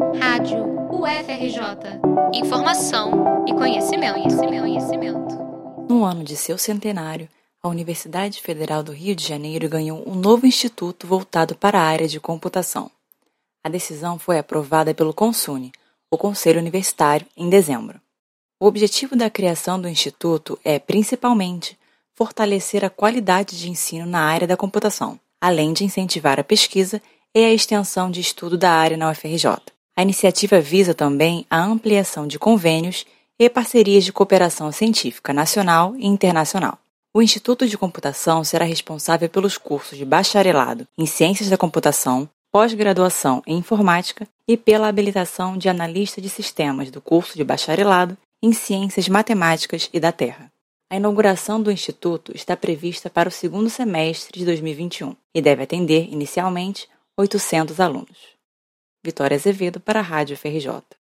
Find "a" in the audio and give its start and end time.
7.62-7.68, 11.78-11.82, 13.62-13.68, 22.86-22.90, 26.40-26.44, 27.44-27.52, 30.00-30.02, 31.50-31.62, 50.88-50.96, 60.00-60.02